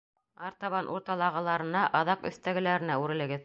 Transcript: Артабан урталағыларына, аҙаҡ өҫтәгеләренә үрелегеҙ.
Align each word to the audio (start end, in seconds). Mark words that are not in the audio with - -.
Артабан 0.47 0.89
урталағыларына, 0.93 1.85
аҙаҡ 2.03 2.29
өҫтәгеләренә 2.33 3.01
үрелегеҙ. 3.05 3.39